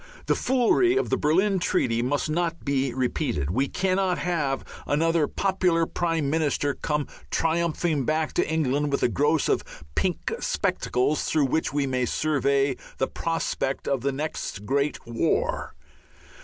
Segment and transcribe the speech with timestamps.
[0.25, 3.51] The foolery of the Berlin Treaty must not be repeated.
[3.51, 9.47] We cannot have another popular Prime Minister come triumphing back to England with a gross
[9.47, 15.75] of pink spectacles through which we may survey the prospect of the next great war.